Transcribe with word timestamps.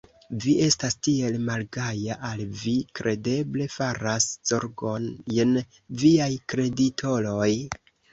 Vi 0.43 0.51
estas 0.67 0.95
tiel 1.07 1.35
malgaja, 1.49 2.15
al 2.29 2.39
vi 2.61 2.73
kredeble 2.99 3.67
faras 3.73 4.27
zorgojn 4.53 5.05
viaj 6.05 6.31
kreditoroj? 6.55 7.51